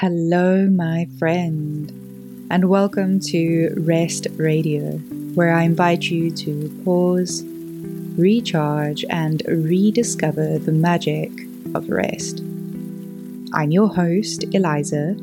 [0.00, 1.90] Hello, my friend,
[2.50, 4.98] and welcome to Rest Radio,
[5.32, 7.42] where I invite you to pause,
[8.18, 11.30] recharge, and rediscover the magic
[11.74, 12.40] of rest.
[13.54, 15.16] I'm your host, Eliza,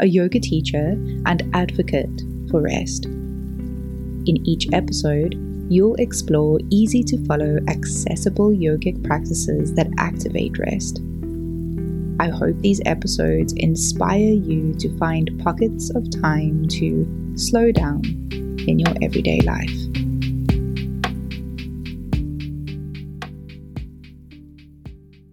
[0.00, 3.04] a yoga teacher and advocate for rest.
[3.04, 5.36] In each episode,
[5.70, 11.00] you'll explore easy to follow, accessible yogic practices that activate rest.
[12.18, 18.00] I hope these episodes inspire you to find pockets of time to slow down
[18.66, 19.70] in your everyday life.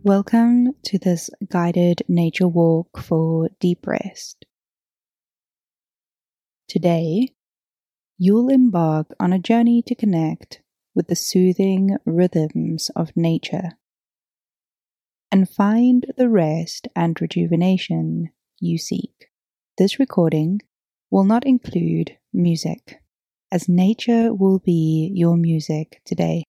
[0.04, 4.46] Welcome to this guided nature walk for deep rest.
[6.68, 7.30] Today,
[8.18, 10.62] you'll embark on a journey to connect
[10.94, 13.78] with the soothing rhythms of nature
[15.34, 18.30] and find the rest and rejuvenation
[18.60, 19.32] you seek.
[19.80, 20.62] This recording
[21.10, 23.02] will not include music,
[23.52, 26.44] as nature will be your music today.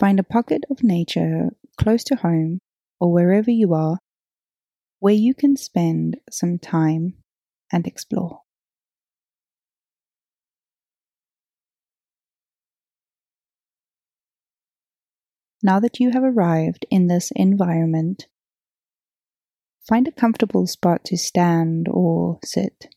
[0.00, 2.60] Find a pocket of nature close to home
[2.98, 3.98] or wherever you are
[4.98, 7.14] where you can spend some time
[7.70, 8.41] and explore.
[15.64, 18.26] Now that you have arrived in this environment,
[19.88, 22.88] find a comfortable spot to stand or sit.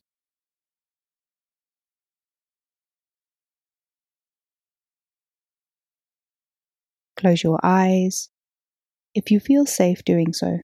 [7.16, 8.30] Close your eyes
[9.14, 10.60] if you feel safe doing so.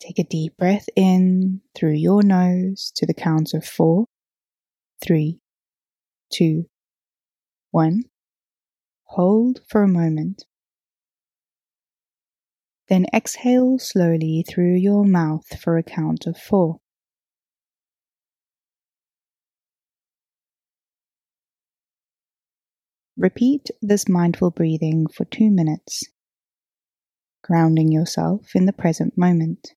[0.00, 4.06] Take a deep breath in through your nose to the count of four
[5.02, 5.40] three,
[6.32, 6.66] two,
[7.70, 8.04] one.
[9.04, 10.44] Hold for a moment.
[12.88, 16.80] Then exhale slowly through your mouth for a count of four.
[23.16, 26.02] Repeat this mindful breathing for two minutes,
[27.42, 29.74] grounding yourself in the present moment.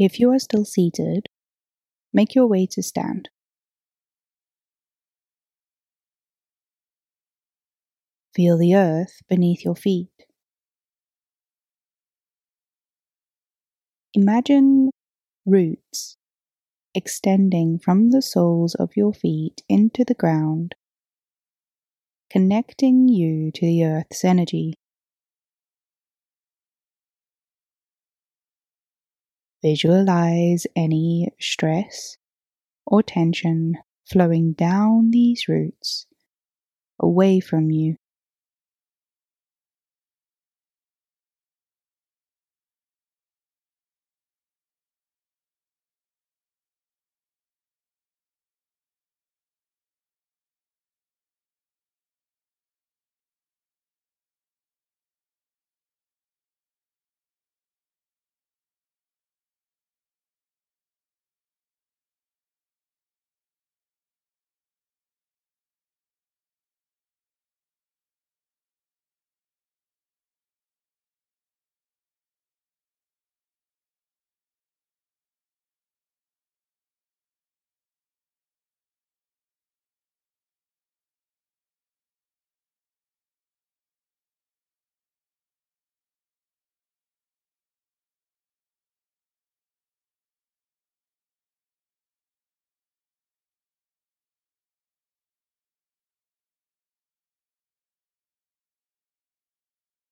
[0.00, 1.26] If you are still seated,
[2.10, 3.28] make your way to stand.
[8.34, 10.08] Feel the earth beneath your feet.
[14.14, 14.90] Imagine
[15.44, 16.16] roots
[16.94, 20.76] extending from the soles of your feet into the ground,
[22.30, 24.72] connecting you to the earth's energy.
[29.62, 32.16] Visualize any stress
[32.86, 36.06] or tension flowing down these roots
[37.00, 37.96] away from you.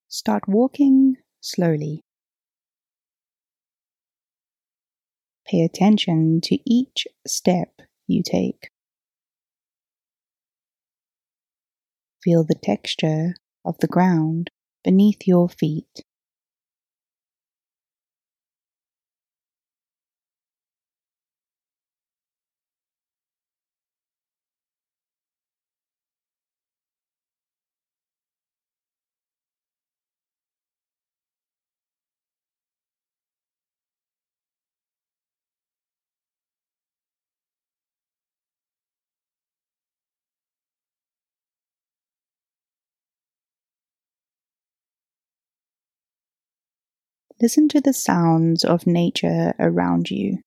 [0.09, 2.03] Start walking slowly.
[5.47, 8.71] Pay attention to each step you take.
[12.23, 13.35] Feel the texture
[13.65, 14.51] of the ground
[14.83, 16.05] beneath your feet.
[47.41, 50.39] Listen to the sounds of nature around you.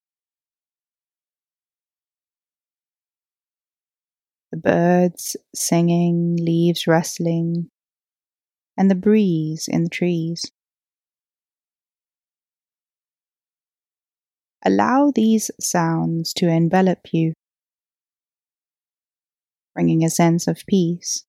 [4.51, 7.69] The birds singing, leaves rustling,
[8.77, 10.43] and the breeze in the trees.
[14.65, 17.31] Allow these sounds to envelop you,
[19.73, 21.23] bringing a sense of peace.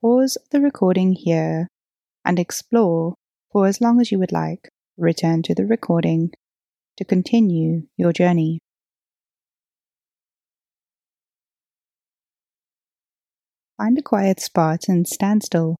[0.00, 1.66] Pause the recording here
[2.28, 3.14] and explore
[3.50, 4.68] for as long as you would like.
[4.98, 6.30] Return to the recording
[6.98, 8.58] to continue your journey.
[13.78, 15.76] Find a quiet spot and stand still.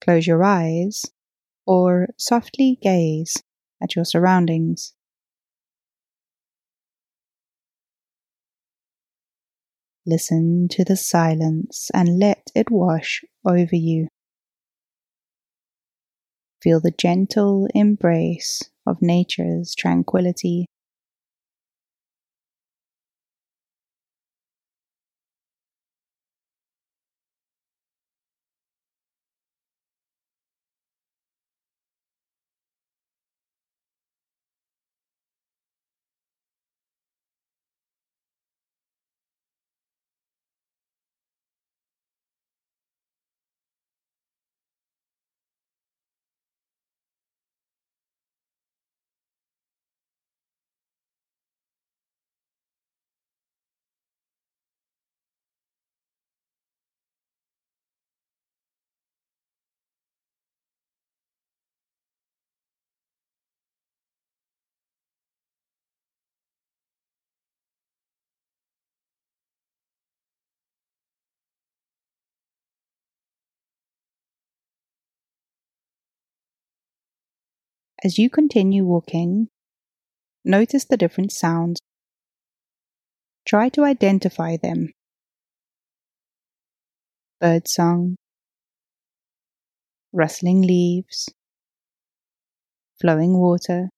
[0.00, 1.02] Close your eyes
[1.66, 3.42] or softly gaze
[3.82, 4.92] at your surroundings.
[10.04, 14.08] Listen to the silence and let it wash over you.
[16.62, 20.66] Feel the gentle embrace of nature's tranquility.
[78.04, 79.46] As you continue walking,
[80.44, 81.78] notice the different sounds.
[83.46, 84.88] Try to identify them.
[87.40, 88.16] Bird song,
[90.12, 91.28] rustling leaves,
[93.00, 93.88] flowing water.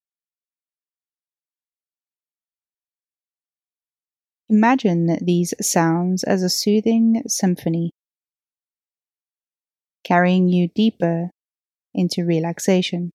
[4.49, 7.89] Imagine these sounds as a soothing symphony,
[10.03, 11.31] carrying you deeper
[11.95, 13.11] into relaxation.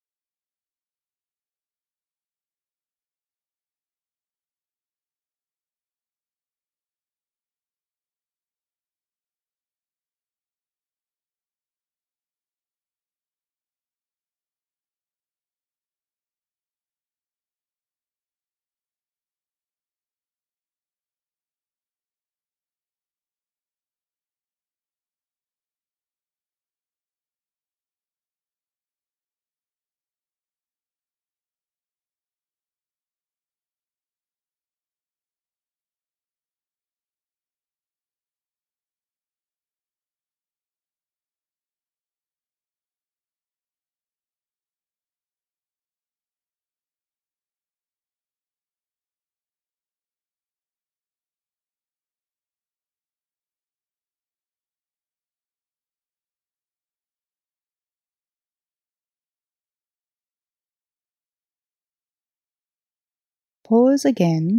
[63.71, 64.59] Pause again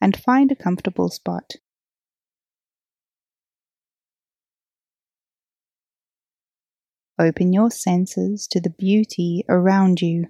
[0.00, 1.56] and find a comfortable spot.
[7.18, 10.28] Open your senses to the beauty around you.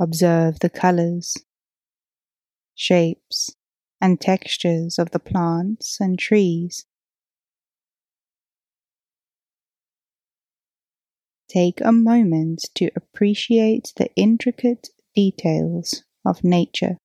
[0.00, 1.36] Observe the colors,
[2.74, 3.54] shapes,
[4.00, 6.86] and textures of the plants and trees.
[11.48, 16.98] Take a moment to appreciate the intricate details of nature.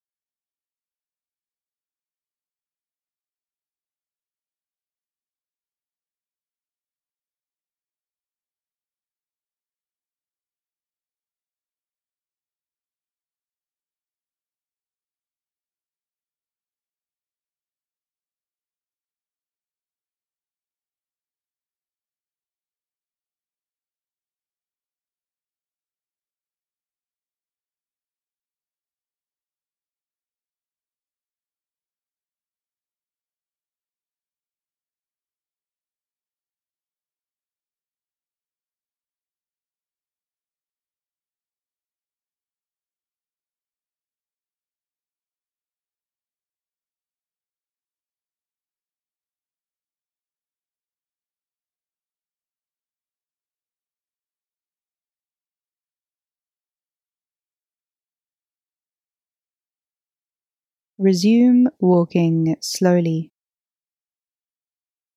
[61.03, 63.31] Resume walking slowly,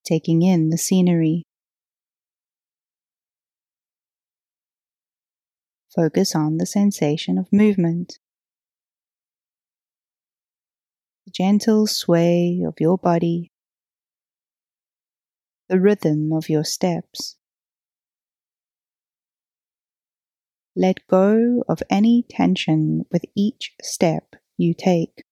[0.02, 1.42] taking in the scenery.
[5.94, 8.18] Focus on the sensation of movement,
[11.26, 13.52] the gentle sway of your body,
[15.68, 17.36] the rhythm of your steps.
[20.74, 25.24] Let go of any tension with each step you take.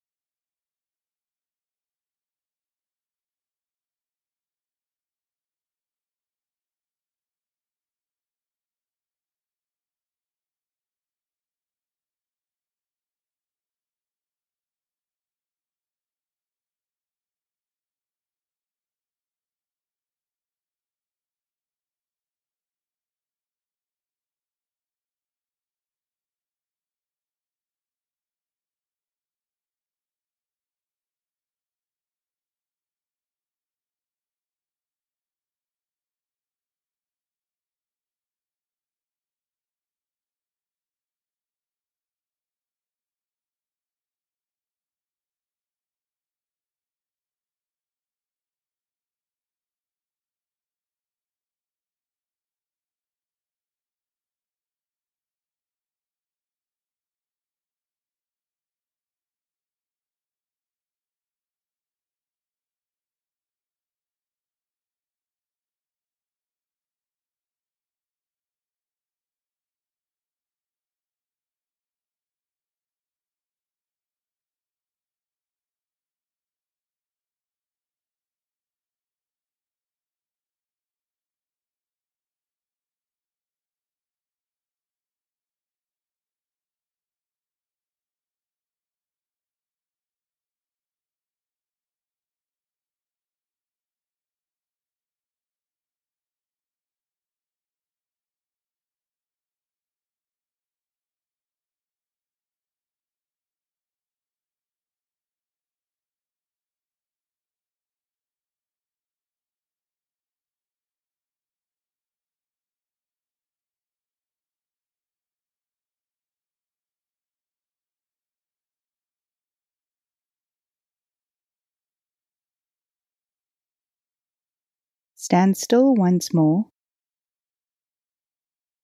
[125.23, 126.65] Stand still once more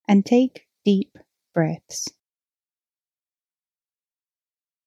[0.08, 1.17] and take deep
[1.53, 2.08] breaths.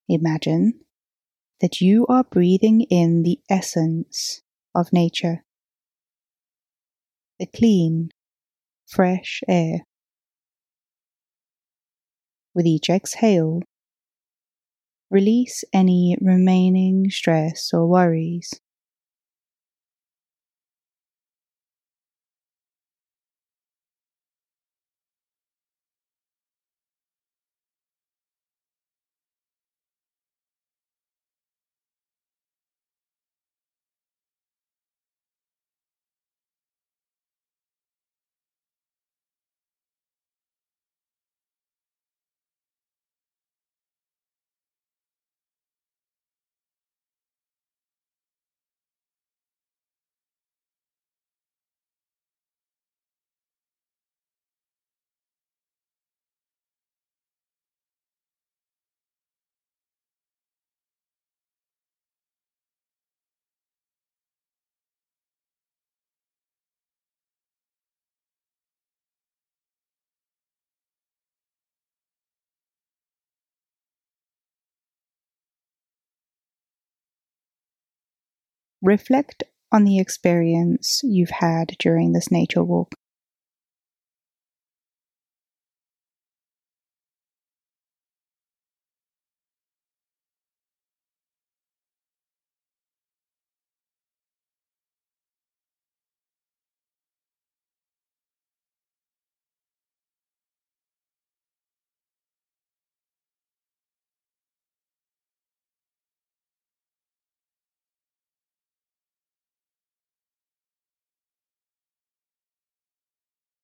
[0.09, 0.80] Imagine
[1.61, 4.40] that you are breathing in the essence
[4.75, 5.44] of nature,
[7.38, 8.09] the clean,
[8.87, 9.80] fresh air.
[12.54, 13.61] With each exhale,
[15.11, 18.54] release any remaining stress or worries.
[78.82, 82.94] Reflect on the experience you've had during this nature walk.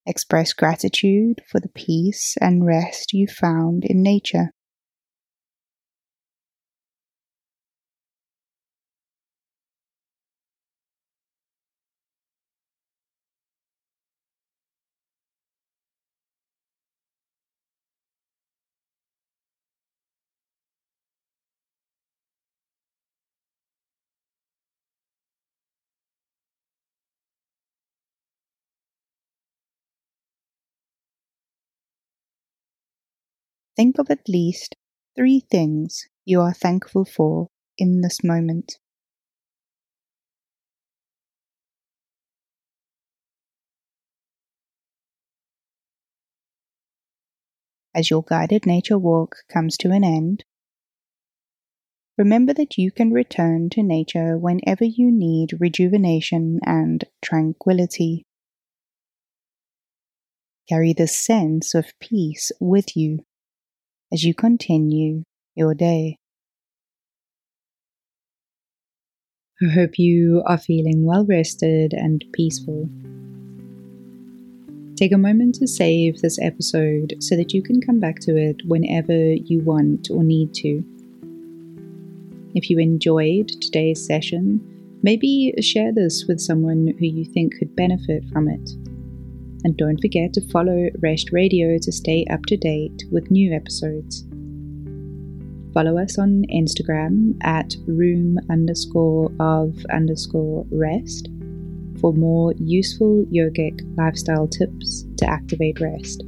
[0.08, 4.54] Express gratitude for the peace and rest you found in nature.
[33.78, 34.74] Think of at least
[35.16, 37.46] three things you are thankful for
[37.78, 38.80] in this moment.
[47.94, 50.44] As your guided nature walk comes to an end,
[52.16, 58.24] remember that you can return to nature whenever you need rejuvenation and tranquility.
[60.68, 63.20] Carry this sense of peace with you
[64.12, 65.22] as you continue
[65.54, 66.16] your day.
[69.60, 72.88] I hope you are feeling well rested and peaceful.
[74.94, 78.56] Take a moment to save this episode so that you can come back to it
[78.66, 80.84] whenever you want or need to.
[82.54, 84.60] If you enjoyed today's session,
[85.02, 88.87] maybe share this with someone who you think could benefit from it.
[89.64, 94.24] And don't forget to follow Rest Radio to stay up to date with new episodes.
[95.74, 101.28] Follow us on Instagram at room underscore of underscore rest
[102.00, 106.22] for more useful yogic lifestyle tips to activate rest.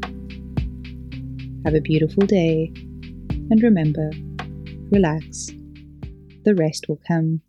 [1.65, 2.73] Have a beautiful day,
[3.51, 4.11] and remember,
[4.91, 5.51] relax.
[6.45, 7.43] The rest will come.